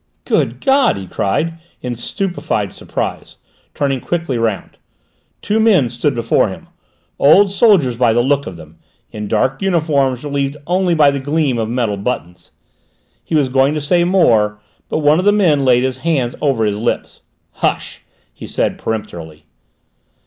[0.25, 3.35] "Good God!" he cried, in stupefied surprise,
[3.75, 4.79] turning quickly round.
[5.43, 6.65] Two men stood before him,
[7.19, 8.79] old soldiers by the look of them,
[9.11, 12.49] in dark uniforms relieved only by the gleam of metal buttons.
[13.23, 14.59] He was going to say more,
[14.89, 17.19] but one of the men laid his hand over his lips.
[17.57, 18.01] "Hush!"
[18.33, 19.45] he said peremptorily.